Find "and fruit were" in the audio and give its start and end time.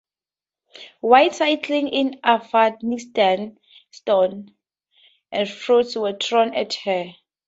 5.31-6.17